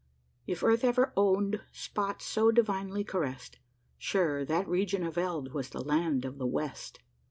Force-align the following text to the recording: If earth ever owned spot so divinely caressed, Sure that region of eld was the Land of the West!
If 0.47 0.63
earth 0.63 0.83
ever 0.83 1.13
owned 1.15 1.61
spot 1.71 2.23
so 2.23 2.49
divinely 2.49 3.03
caressed, 3.03 3.59
Sure 3.99 4.43
that 4.43 4.67
region 4.67 5.03
of 5.03 5.15
eld 5.15 5.53
was 5.53 5.69
the 5.69 5.83
Land 5.83 6.25
of 6.25 6.39
the 6.39 6.47
West! 6.47 6.97